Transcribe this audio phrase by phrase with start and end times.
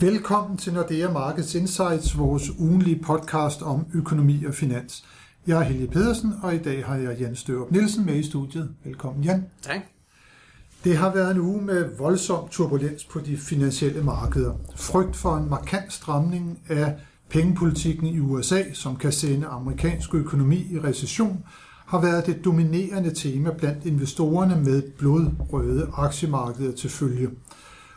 [0.00, 5.04] Velkommen til Nordea Markets Insights, vores ugenlige podcast om økonomi og finans.
[5.46, 8.74] Jeg er Helge Pedersen, og i dag har jeg Jan Størup Nielsen med i studiet.
[8.84, 9.44] Velkommen, Jan.
[9.62, 9.80] Tak.
[10.84, 14.54] Det har været en uge med voldsom turbulens på de finansielle markeder.
[14.76, 16.94] Frygt for en markant stramning af
[17.30, 21.44] pengepolitikken i USA, som kan sende amerikansk økonomi i recession,
[21.86, 27.30] har været det dominerende tema blandt investorerne med blodrøde aktiemarkeder til følge.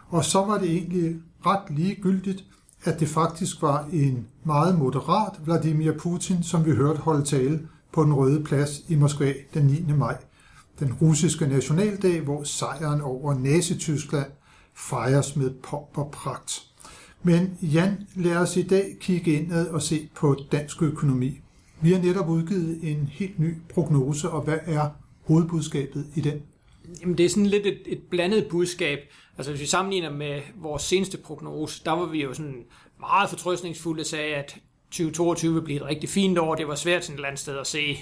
[0.10, 2.44] Og så var det egentlig ret ligegyldigt,
[2.84, 8.04] at det faktisk var en meget moderat Vladimir Putin, som vi hørte holde tale på
[8.04, 9.94] den røde plads i Moskva den 9.
[9.98, 10.18] maj.
[10.80, 14.32] Den russiske nationaldag, hvor sejren over Nazi-Tyskland
[14.74, 16.64] fejres med pomp og pragt.
[17.24, 21.42] Men Jan, lad os i dag kigge indad og se på dansk økonomi.
[21.82, 24.90] Vi har netop udgivet en helt ny prognose, og hvad er
[25.28, 26.42] hovedbudskabet i den?
[27.02, 29.00] Jamen, det er sådan lidt et, et blandet budskab.
[29.38, 32.66] Altså, hvis vi sammenligner med vores seneste prognose, der var vi jo sådan
[33.00, 34.58] meget fortrøstningsfulde og sagde, at
[34.92, 36.56] 2022 ville blive et rigtig fint år.
[36.56, 38.00] Det var svært sådan et eller andet sted at se,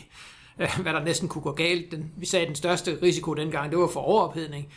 [0.59, 1.91] øh, hvad der næsten kunne gå galt.
[1.91, 4.67] Den, vi sagde, at den største risiko dengang, det var for overophedning.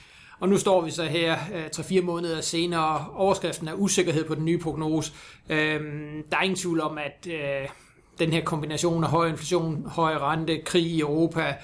[0.41, 3.07] Og nu står vi så her øh, 3-4 måneder senere.
[3.15, 5.13] Overskriften er usikkerhed på den nye prognose.
[5.49, 7.69] Øhm, der er ingen tvivl om, at øh,
[8.19, 11.55] den her kombination af høj inflation, høj rente, krig i Europa,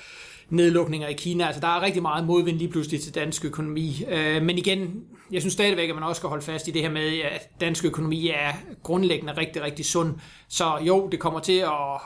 [0.50, 1.46] nedlukninger i Kina.
[1.46, 4.04] Altså, der er rigtig meget modvind lige pludselig til dansk økonomi.
[4.08, 6.90] Øh, men igen, jeg synes stadigvæk, at man også skal holde fast i det her
[6.90, 10.14] med, at dansk økonomi er grundlæggende rigtig, rigtig sund.
[10.48, 12.00] Så jo, det kommer til at,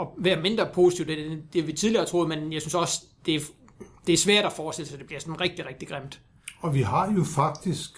[0.00, 3.40] at være mindre positivt, end det vi tidligere troede, men jeg synes også, det er,
[4.06, 6.20] det er svært at forestille sig, at det bliver sådan rigtig, rigtig grimt.
[6.60, 7.90] Og vi har jo faktisk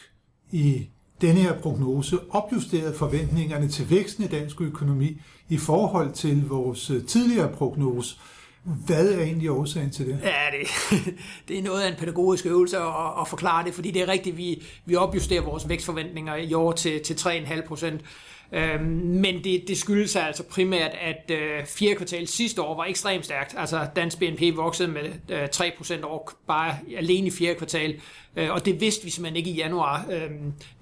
[0.53, 0.89] i
[1.21, 7.53] denne her prognose opjusteret forventningerne til væksten i dansk økonomi i forhold til vores tidligere
[7.53, 8.17] prognose.
[8.65, 10.19] Hvad er egentlig årsagen til det?
[10.23, 10.69] Ja, det,
[11.49, 14.37] det er noget af en pædagogisk øvelse at, at forklare det, fordi det er rigtigt,
[14.37, 18.01] vi, vi opjusterer vores vækstforventninger i år til, til 3,5 procent.
[18.53, 23.25] Øhm, men det, det skyldes altså primært, at øh, fjerde kvartal sidste år var ekstremt
[23.25, 23.55] stærkt.
[23.59, 28.01] Altså dansk BNP voksede med øh, 3% år bare alene i fjerde kvartal.
[28.37, 30.07] Øh, og det vidste vi simpelthen ikke i januar.
[30.13, 30.31] Øh,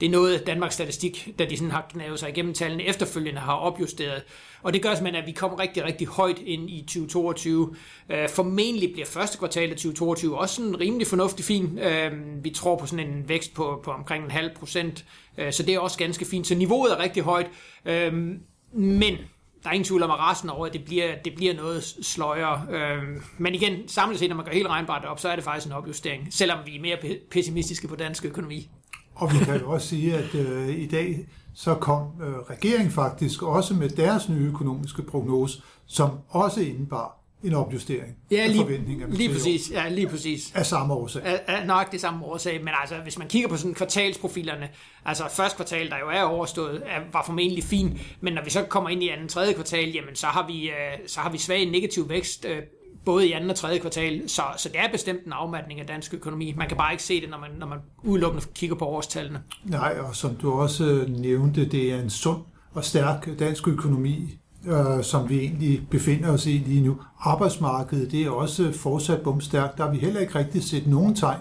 [0.00, 3.54] det er noget, Danmarks Statistik, da de sådan har knavet sig igennem tallene efterfølgende, har
[3.54, 4.22] opjusteret.
[4.62, 7.76] Og det gør simpelthen, at vi kommer rigtig, rigtig højt ind i 2022.
[8.10, 11.78] Øh, formentlig bliver første kvartal af 2022 også sådan rimelig fornuftig fin.
[11.78, 12.12] Øh,
[12.44, 15.04] vi tror på sådan en vækst på, på omkring en halv procent,
[15.40, 16.46] Øh, så det er også ganske fint.
[16.46, 17.46] Så niveauet er rigtig højt,
[17.84, 18.38] øhm,
[18.72, 19.16] men
[19.62, 22.66] der er ingen tvivl om, at resten af året, det bliver, det bliver noget sløjere.
[22.70, 23.02] Øh,
[23.38, 25.72] men igen, samlet set, når man går helt regnbart op, så er det faktisk en
[25.72, 26.96] opjustering, selvom vi er mere
[27.30, 28.70] pessimistiske på dansk økonomi.
[29.14, 33.42] Og vi kan jo også sige, at øh, i dag så kom øh, regeringen faktisk
[33.42, 39.14] også med deres nye økonomiske prognose, som også indebar en opjustering ja, lige, af forventningerne.
[39.14, 40.52] Lige præcis, ja, lige præcis.
[40.54, 41.22] Af samme årsag.
[41.24, 44.68] Af, af nok det samme årsag, men altså, hvis man kigger på sådan kvartalsprofilerne,
[45.04, 48.62] altså første kvartal, der jo er overstået, er, var formentlig fin, men når vi så
[48.62, 51.70] kommer ind i anden tredje kvartal, jamen så har vi, øh, så har vi svag
[51.70, 52.62] negativ vækst øh,
[53.04, 56.14] både i anden og tredje kvartal, så, så det er bestemt en afmatning af dansk
[56.14, 56.54] økonomi.
[56.56, 59.42] Man kan bare ikke se det, når man, når man udelukkende kigger på årstallene.
[59.64, 62.42] Nej, og som du også nævnte, det er en sund
[62.72, 66.96] og stærk dansk økonomi, øh, som vi egentlig befinder os i lige nu.
[67.20, 69.78] Arbejdsmarkedet, det er også fortsat bumstærkt.
[69.78, 71.40] Der har vi heller ikke rigtig set nogen tegn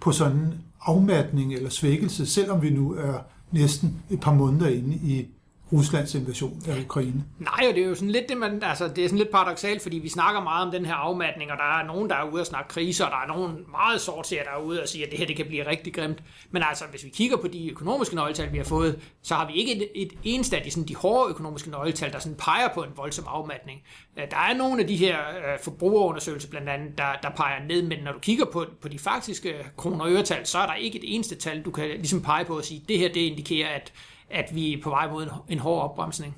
[0.00, 3.18] på sådan en afmatning eller svækkelse, selvom vi nu er
[3.50, 5.26] næsten et par måneder inde i
[5.74, 7.24] Ruslands invasion af Ukraine.
[7.38, 9.82] Nej, og det er jo sådan lidt det, man, altså, det er sådan lidt paradoxalt,
[9.82, 12.42] fordi vi snakker meget om den her afmatning, og der er nogen, der er ude
[12.42, 15.10] og snakke kriser, og der er nogen meget sortseere, der er ude og siger, at
[15.10, 16.22] det her det kan blive rigtig grimt.
[16.50, 19.52] Men altså, hvis vi kigger på de økonomiske nøgletal, vi har fået, så har vi
[19.52, 22.82] ikke et, et eneste af de, sådan, de hårde økonomiske nøgletal, der sådan peger på
[22.82, 23.80] en voldsom afmatning.
[24.18, 27.82] Øh, der er nogle af de her øh, forbrugerundersøgelser blandt andet, der, der peger ned,
[27.82, 30.98] men når du kigger på, på de faktiske kroner og øretal, så er der ikke
[30.98, 33.92] et eneste tal, du kan ligesom pege på og sige, det her det indikerer, at
[34.30, 36.34] at vi er på vej mod en, hård opbremsning.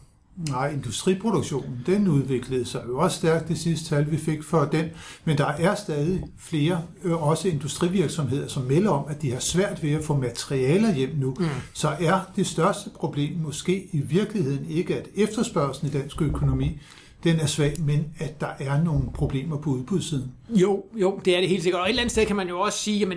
[0.48, 4.86] Nej, industriproduktionen, den udviklede sig jo også stærkt det sidste tal, vi fik for den.
[5.24, 9.92] Men der er stadig flere, også industrivirksomheder, som melder om, at de har svært ved
[9.92, 11.34] at få materialer hjem nu.
[11.38, 11.46] Mm.
[11.72, 16.80] Så er det største problem måske i virkeligheden ikke, at efterspørgselen i dansk økonomi
[17.24, 20.32] den er svag, men at der er nogle problemer på udbudssiden.
[20.48, 21.80] Jo, jo, det er det helt sikkert.
[21.80, 23.08] Og et eller andet sted kan man jo også sige, at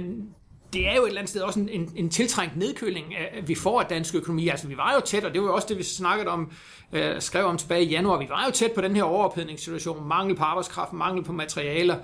[0.74, 3.48] det er jo et eller andet sted også en, en, en tiltrængt nedkøling, øh, at
[3.48, 4.48] vi får af dansk økonomi.
[4.48, 6.51] Altså, vi var jo tæt, og det var jo også det, vi snakkede om,
[6.94, 8.18] øh, skrev om tilbage i januar.
[8.18, 10.07] Vi var jo tæt på den her overophedningssituation.
[10.07, 11.98] Mangel på arbejdskraft, mangel på materialer.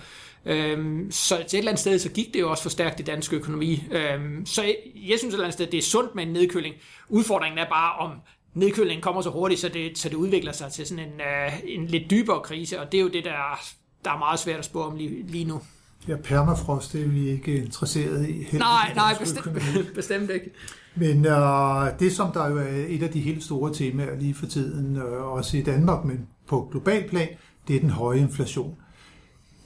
[0.45, 3.03] Øhm, så til et eller andet sted, så gik det jo også for stærkt i
[3.03, 3.83] dansk økonomi.
[3.91, 6.75] Øhm, så jeg, jeg synes et eller andet sted, det er sundt med en nedkøling.
[7.09, 8.11] Udfordringen er bare, om
[8.53, 11.87] nedkølingen kommer så hurtigt, så det, så det udvikler sig til sådan en, øh, en
[11.87, 13.59] lidt dybere krise, og det er jo det, der,
[14.05, 15.61] der er meget svært at spå om lige, lige nu.
[16.07, 18.47] Ja, permafrost det er vi ikke interesseret i.
[18.57, 19.57] Nej, nej, bestemt,
[19.95, 20.51] bestemt ikke.
[20.95, 24.45] Men uh, det, som der jo er et af de helt store temaer lige for
[24.45, 27.27] tiden, uh, også i Danmark, men på global plan,
[27.67, 28.75] det er den høje inflation.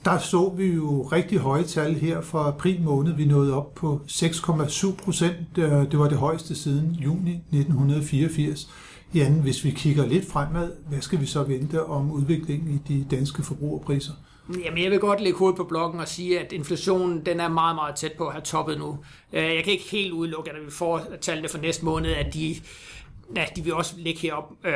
[0.06, 3.14] Der så vi jo rigtig høje tal her fra april måned.
[3.14, 5.56] Vi nåede op på 6,7 procent.
[5.56, 8.70] Det var det højeste siden juni 1984.
[9.14, 13.06] Jan, hvis vi kigger lidt fremad, hvad skal vi så vente om udviklingen i de
[13.12, 14.14] danske forbrugerpriser?
[14.58, 17.76] Jamen, jeg vil godt lægge hovedet på blokken og sige, at inflationen den er meget,
[17.76, 18.98] meget tæt på at have toppet nu.
[19.34, 22.56] Øh, jeg kan ikke helt udelukke, at vi får tallene for næste måned, at de,
[23.36, 24.74] ja, de vil også ligge herop øh,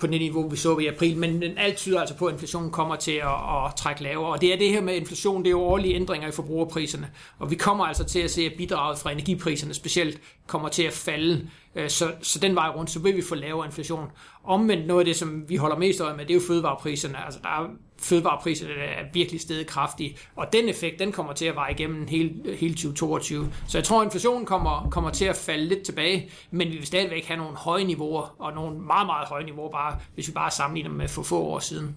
[0.00, 2.96] på det niveau, vi så i april, men alt tyder altså på, at inflationen kommer
[2.96, 4.32] til at, at trække lavere.
[4.32, 7.50] Og det er det her med inflation, det er jo årlige ændringer i forbrugerpriserne, og
[7.50, 11.48] vi kommer altså til at se, at bidraget fra energipriserne specielt kommer til at falde
[11.74, 14.10] Øh, så, så den vej rundt, så vil vi få lavere inflation.
[14.44, 17.24] Omvendt noget af det, som vi holder mest øje med, det er jo fødevarepriserne.
[17.24, 17.66] Altså der er
[17.98, 22.06] fødevarepriserne der er virkelig steget kraftigt, og den effekt, den kommer til at vare igennem
[22.06, 23.52] hele, hele 2022.
[23.68, 26.86] Så jeg tror, at inflationen kommer, kommer til at falde lidt tilbage, men vi vil
[26.86, 30.50] stadigvæk have nogle høje niveauer, og nogle meget, meget høje niveauer, bare, hvis vi bare
[30.50, 31.96] sammenligner med for få år siden.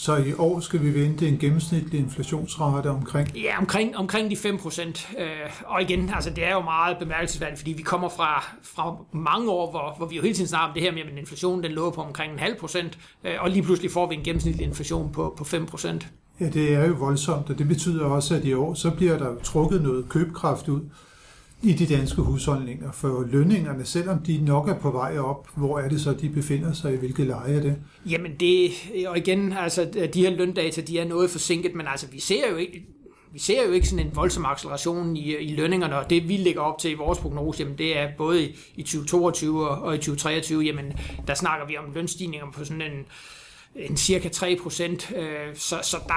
[0.00, 3.36] Så i år skal vi vente en gennemsnitlig inflationsrate omkring?
[3.36, 5.08] Ja, omkring, omkring de 5 procent.
[5.18, 5.26] Øh,
[5.66, 9.70] og igen, altså det er jo meget bemærkelsesværdigt, fordi vi kommer fra, fra mange år,
[9.70, 11.90] hvor, hvor vi jo hele tiden snakker om det her med, at inflationen den lå
[11.90, 15.34] på omkring en halv procent, øh, og lige pludselig får vi en gennemsnitlig inflation på,
[15.38, 16.08] på 5 procent.
[16.40, 19.34] Ja, det er jo voldsomt, og det betyder også, at i år så bliver der
[19.42, 20.80] trukket noget købekraft ud
[21.62, 22.92] i de danske husholdninger.
[22.92, 26.72] For lønningerne, selvom de nok er på vej op, hvor er det så, de befinder
[26.72, 26.96] sig i?
[26.96, 27.76] Hvilket leje er det?
[28.06, 28.70] Jamen det,
[29.06, 32.56] og igen, altså de her løndata, de er noget forsinket, men altså vi ser jo
[32.56, 32.86] ikke,
[33.32, 36.60] vi ser jo ikke sådan en voldsom acceleration i, i lønningerne, og det vi lægger
[36.60, 39.98] op til i vores prognose, jamen det er både i, i 2022 og, og i
[39.98, 40.92] 2023, jamen
[41.26, 43.06] der snakker vi om lønstigninger på sådan en,
[43.76, 46.14] en cirka 3 procent, øh, så, så der,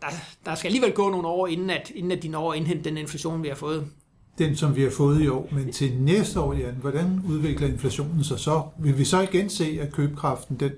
[0.00, 0.06] der,
[0.44, 2.96] der skal alligevel gå nogle år, inden at, inden at de når at indhente den
[2.96, 3.90] inflation, vi har fået
[4.38, 5.48] den, som vi har fået i år.
[5.52, 8.62] Men til næste år, Jan, hvordan udvikler inflationen sig så?
[8.78, 10.70] Vil vi så igen se, at købekraften den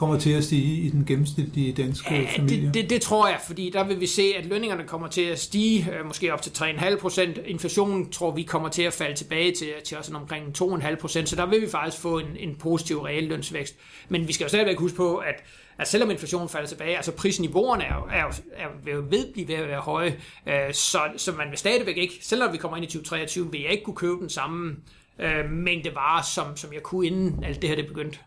[0.00, 2.66] kommer til at stige i den gennemsnitlige danske ja, familie?
[2.66, 5.38] Det, det, det tror jeg, fordi der vil vi se, at lønningerne kommer til at
[5.38, 7.38] stige, øh, måske op til 3,5 procent.
[7.46, 11.36] Inflationen tror vi kommer til at falde tilbage til, til også omkring 2,5 procent, så
[11.36, 13.76] der vil vi faktisk få en, en positiv reallønsvækst.
[14.08, 15.34] Men vi skal jo stadigvæk huske på, at
[15.78, 18.24] at selvom inflationen falder tilbage, altså prisniveauerne er, er,
[18.56, 20.16] er, er ved blive ved at være høje,
[20.46, 23.70] øh, så, så man vil stadigvæk ikke, selvom vi kommer ind i 2023, vil jeg
[23.70, 24.76] ikke kunne købe den samme
[25.18, 28.18] øh, mængde varer, som, som jeg kunne inden alt det her det begyndte.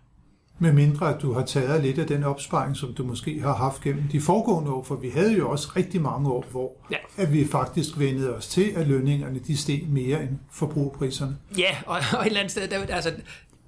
[0.59, 3.81] Med mindre at du har taget lidt af den opsparing, som du måske har haft
[3.81, 6.97] gennem de foregående år, for vi havde jo også rigtig mange år, hvor ja.
[7.17, 11.37] at vi faktisk vendede os til, at lønningerne de steg mere end forbrugerpriserne.
[11.57, 13.13] Ja, og, og et eller andet sted, der, altså,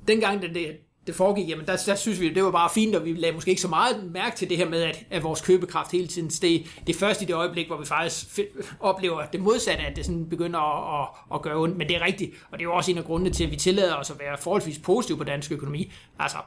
[0.08, 0.68] dengang det, det,
[1.08, 3.50] det foregik, jamen der, der synes vi, det var bare fint, og vi lagde måske
[3.50, 6.66] ikke så meget mærke til det her med, at, at vores købekraft hele tiden steg.
[6.88, 8.40] Det er først i det øjeblik, hvor vi faktisk
[8.80, 11.78] oplever det modsatte, at det sådan begynder at, at, at gøre ondt.
[11.78, 13.56] Men det er rigtigt, og det er jo også en af grundene til, at vi
[13.56, 15.92] tillader os at være forholdsvis positive på dansk økonomi.
[16.20, 16.38] Altså,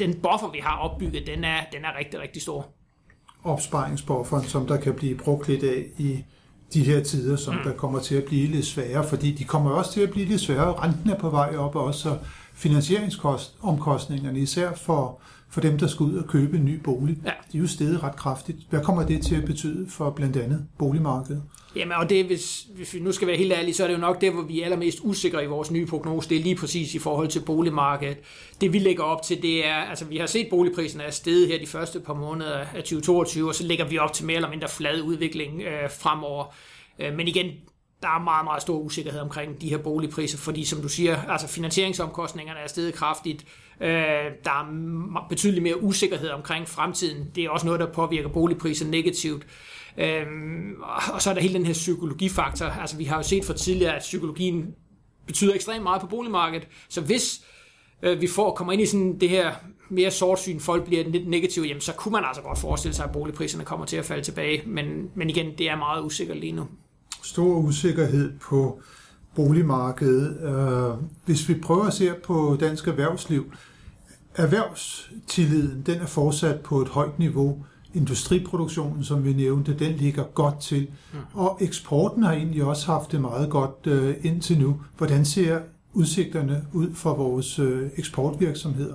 [0.00, 2.66] den buffer, vi har opbygget, den er, den er rigtig, rigtig stor.
[3.44, 6.24] Opsparingsbufferen, som der kan blive brugt lidt af i
[6.74, 7.60] de her tider, som mm.
[7.64, 10.40] der kommer til at blive lidt sværere, fordi de kommer også til at blive lidt
[10.40, 10.84] sværere.
[10.84, 12.18] Renten er på vej op også, så
[12.54, 17.30] finansieringsomkostningerne, især for, for dem, der skal ud og købe en ny bolig, ja.
[17.52, 18.58] de er jo steget ret kraftigt.
[18.70, 21.42] Hvad kommer det til at betyde for blandt andet boligmarkedet?
[21.76, 24.00] Jamen, og det, hvis, hvis vi nu skal være helt ærlige, så er det jo
[24.00, 26.28] nok det, hvor vi er allermest usikre i vores nye prognose.
[26.28, 28.18] Det er lige præcis i forhold til boligmarkedet.
[28.60, 31.58] Det vi lægger op til, det er, altså vi har set boligpriserne er steget her
[31.58, 34.68] de første par måneder af 2022, og så lægger vi op til mere eller mindre
[34.68, 36.54] flad udvikling øh, fremover.
[36.98, 37.46] Øh, men igen,
[38.02, 41.48] der er meget, meget stor usikkerhed omkring de her boligpriser, fordi som du siger, altså
[41.48, 43.44] finansieringsomkostningerne er steget kraftigt.
[43.80, 43.88] Øh,
[44.44, 47.30] der er betydeligt mere usikkerhed omkring fremtiden.
[47.34, 49.46] Det er også noget, der påvirker boligpriser negativt.
[49.98, 50.26] Øh,
[51.12, 52.66] og så er der hele den her psykologifaktor.
[52.66, 54.66] Altså vi har jo set for tidligere, at psykologien
[55.26, 56.68] betyder ekstremt meget på boligmarkedet.
[56.88, 57.44] Så hvis
[58.02, 59.52] øh, vi får kommer ind i sådan det her
[59.90, 63.12] mere sortsyn, folk bliver lidt negative, jamen så kunne man altså godt forestille sig, at
[63.12, 64.62] boligpriserne kommer til at falde tilbage.
[64.66, 66.66] Men, men igen, det er meget usikkert lige nu
[67.22, 68.80] stor usikkerhed på
[69.34, 70.40] boligmarkedet.
[70.42, 73.52] Øh, hvis vi prøver at se på dansk erhvervsliv,
[74.34, 77.64] erhvervstilliden den er fortsat på et højt niveau.
[77.94, 80.88] Industriproduktionen, som vi nævnte, den ligger godt til.
[81.12, 81.18] Mm.
[81.34, 84.80] Og eksporten har egentlig også haft det meget godt øh, indtil nu.
[84.96, 85.60] Hvordan ser
[85.92, 88.94] udsigterne ud for vores øh, eksportvirksomheder?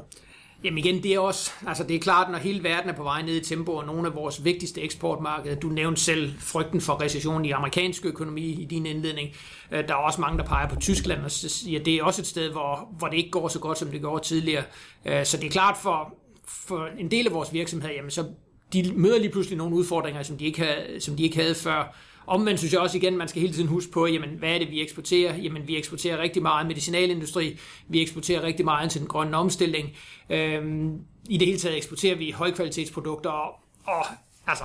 [0.63, 3.21] Jamen igen, det er også, altså det er klart, når hele verden er på vej
[3.21, 7.45] ned i tempo, og nogle af vores vigtigste eksportmarkeder, du nævnte selv frygten for recession
[7.45, 9.29] i amerikansk økonomi i din indledning,
[9.71, 12.27] øh, der er også mange, der peger på Tyskland, og siger, det er også et
[12.27, 14.63] sted, hvor, hvor det ikke går så godt, som det går tidligere.
[15.05, 16.13] Øh, så det er klart for,
[16.45, 18.25] for en del af vores virksomhed, jamen så
[18.73, 21.95] de møder lige pludselig nogle udfordringer, som de ikke havde, som de ikke havde før.
[22.27, 24.71] Omvendt synes jeg også igen, man skal hele tiden huske på, jamen, hvad er det,
[24.71, 25.37] vi eksporterer?
[25.37, 29.89] Jamen, vi eksporterer rigtig meget medicinalindustri, vi eksporterer rigtig meget til den grønne omstilling.
[30.29, 34.05] Øhm, I det hele taget eksporterer vi højkvalitetsprodukter, og, og
[34.47, 34.63] altså,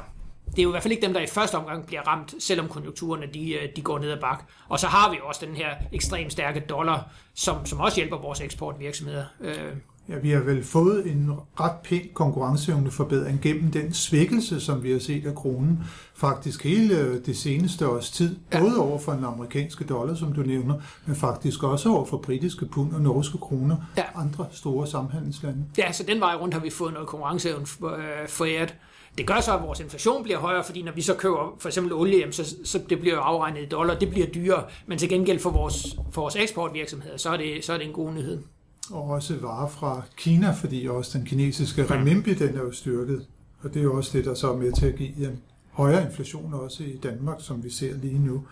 [0.51, 2.69] det er jo i hvert fald ikke dem, der i første omgang bliver ramt, selvom
[2.69, 4.45] konjunkturerne de, øh, de går ned ad bak.
[4.69, 8.41] Og så har vi også den her ekstremt stærke dollar, som, som også hjælper vores
[8.41, 9.25] eksportvirksomheder.
[9.41, 9.73] Øh,
[10.11, 14.99] Ja, vi har vel fået en ret pæn konkurrenceevneforbedring gennem den svækkelse, som vi har
[14.99, 15.79] set af kronen
[16.15, 18.61] faktisk hele det seneste års tid, ja.
[18.61, 20.75] både over for den amerikanske dollar, som du nævner,
[21.07, 24.05] men faktisk også over for britiske pund og norske kroner, ja.
[24.15, 25.65] andre store samhandelslande.
[25.79, 28.75] Ja, så den vej rundt har vi fået noget konkurrenceevne øh, foræret.
[29.19, 31.93] Det gør så, at vores inflation bliver højere, fordi når vi så køber for eksempel
[31.93, 35.51] olie, så, så det bliver afregnet i dollar, det bliver dyrere, men til gengæld for
[35.51, 38.43] vores, for vores eksportvirksomheder, så er, det, så er det en god nyhed
[38.91, 43.27] og også varer fra Kina, fordi også den kinesiske renminbi, den er jo styrket.
[43.63, 45.39] Og det er jo også det, der så er med til at give en
[45.71, 48.45] højere inflation også i Danmark, som vi ser lige nu.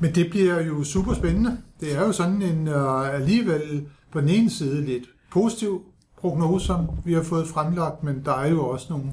[0.00, 1.58] Men det bliver jo super spændende.
[1.80, 5.82] Det er jo sådan en uh, alligevel på den ene side lidt positiv
[6.20, 9.12] prognose, som vi har fået fremlagt, men der er jo også nogle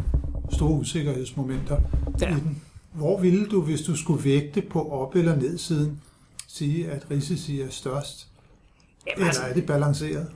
[0.51, 1.77] store usikkerhedsmomenter
[2.21, 2.29] ja.
[2.29, 2.61] i den.
[2.93, 6.01] Hvor ville du, hvis du skulle vægte på op- eller nedsiden,
[6.47, 8.27] sige, at risici er størst?
[9.07, 10.31] Jamen, altså, Eller er det balanceret?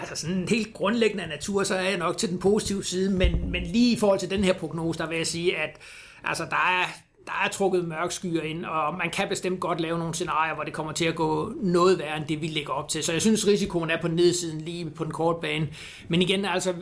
[0.00, 3.50] Altså sådan en helt grundlæggende natur, så er jeg nok til den positive side, men,
[3.50, 5.78] men lige i forhold til den her prognose, der vil jeg sige, at
[6.24, 6.84] altså, der er,
[7.26, 10.64] der er trukket mørk skyer ind, og man kan bestemt godt lave nogle scenarier, hvor
[10.64, 13.04] det kommer til at gå noget værre end det, vi lægger op til.
[13.04, 15.68] Så jeg synes, risikoen er på nedsiden lige på den korte bane.
[16.08, 16.74] Men igen, altså,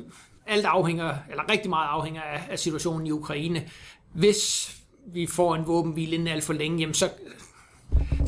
[0.47, 3.63] alt afhænger, eller rigtig meget afhænger af, af situationen i Ukraine.
[4.15, 4.73] Hvis
[5.13, 7.09] vi får en våbenhvile inden alt for længe, jamen så,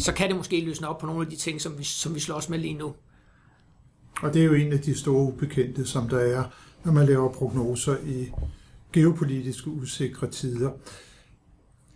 [0.02, 2.20] så kan det måske løsne op på nogle af de ting, som vi, som vi
[2.20, 2.92] slås med lige nu.
[4.22, 6.44] Og det er jo en af de store ubekendte, som der er,
[6.84, 8.30] når man laver prognoser i
[8.92, 10.70] geopolitiske usikre tider.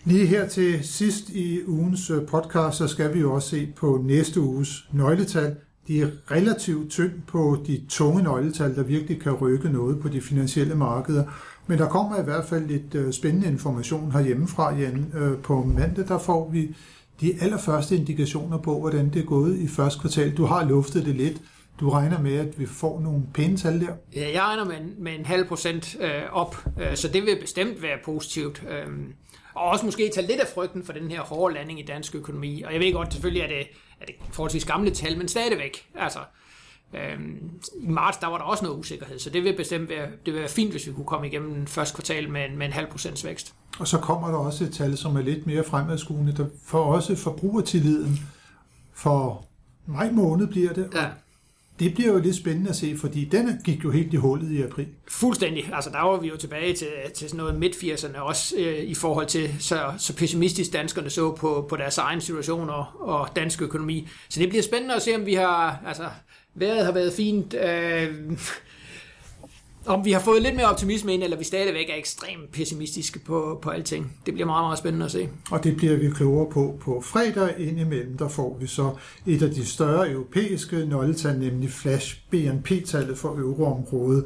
[0.04, 4.02] Lige her til sidst i ugens øh, podcast, så skal vi jo også se på
[4.04, 5.56] næste uges nøgletal.
[5.88, 10.20] De er relativt tynd på de tunge nøgletal, der virkelig kan rykke noget på de
[10.20, 11.24] finansielle markeder.
[11.66, 15.12] Men der kommer i hvert fald lidt øh, spændende information herhjemmefra, igen.
[15.14, 16.74] Øh, på mandag der får vi
[17.20, 20.36] de allerførste indikationer på, hvordan det er gået i første kvartal.
[20.36, 21.42] Du har luftet det lidt.
[21.80, 23.92] Du regner med, at vi får nogle pæne tal der?
[24.14, 27.38] Ja, jeg regner med en, med en halv procent øh, op, øh, så det vil
[27.40, 28.62] bestemt være positivt.
[28.68, 28.86] Øh,
[29.54, 32.62] og også måske tage lidt af frygten for den her hårde landing i dansk økonomi.
[32.62, 33.66] Og jeg ved godt, selvfølgelig er det,
[34.00, 35.86] er det forholdsvis gamle tal, men stadigvæk.
[35.94, 36.24] Altså, øh,
[36.94, 40.40] i marts der var der også noget usikkerhed, så det vil bestemt være, det vil
[40.40, 43.24] være fint, hvis vi kunne komme igennem første kvartal med en, med en halv procents
[43.24, 43.54] vækst.
[43.78, 47.16] Og så kommer der også et tal, som er lidt mere fremadskuende, der for også
[47.16, 48.20] forbrugertilliden
[48.94, 49.44] for
[49.86, 50.90] maj måned bliver det.
[50.94, 51.06] Ja.
[51.78, 54.62] Det bliver jo lidt spændende at se, fordi den gik jo helt i hullet i
[54.62, 54.86] april.
[55.08, 55.70] Fuldstændig.
[55.72, 59.26] Altså der var vi jo tilbage til, til sådan noget midt-80'erne også øh, i forhold
[59.26, 64.08] til, så, så pessimistisk danskerne så på, på deres egen situation og, og dansk økonomi.
[64.28, 66.04] Så det bliver spændende at se, om vi har, altså
[66.54, 68.14] vejret har været fint, øh,
[69.86, 73.58] om vi har fået lidt mere optimisme ind, eller vi stadigvæk er ekstremt pessimistiske på,
[73.62, 74.12] på alting.
[74.26, 75.28] Det bliver meget, meget spændende at se.
[75.50, 77.54] Og det bliver vi klogere på på fredag.
[77.58, 78.90] Indimellem der får vi så
[79.26, 84.24] et af de større europæiske nøgletal, nemlig Flash BNP-tallet for euroområdet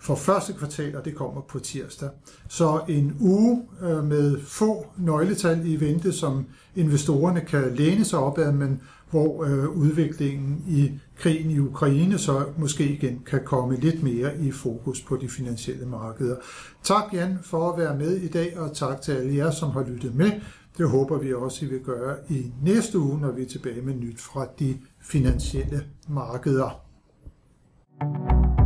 [0.00, 2.08] for første kvartal, og det kommer på tirsdag.
[2.48, 8.38] Så en uge øh, med få nøgletal i vente, som investorerne kan læne sig op
[8.38, 8.80] ad, men
[9.10, 14.52] hvor øh, udviklingen i krigen i Ukraine så måske igen kan komme lidt mere i
[14.52, 16.36] fokus på de finansielle markeder.
[16.82, 19.84] Tak Jan for at være med i dag, og tak til alle jer, som har
[19.84, 20.30] lyttet med.
[20.78, 23.94] Det håber vi også, I vil gøre i næste uge, når vi er tilbage med
[23.94, 26.80] nyt fra de finansielle markeder.
[28.00, 28.59] thank you